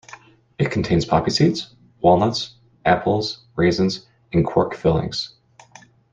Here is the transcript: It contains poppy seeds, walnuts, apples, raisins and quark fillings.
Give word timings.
It 0.57 0.71
contains 0.71 1.05
poppy 1.05 1.29
seeds, 1.29 1.75
walnuts, 1.99 2.55
apples, 2.85 3.45
raisins 3.55 4.07
and 4.33 4.43
quark 4.43 4.73
fillings. 4.73 5.35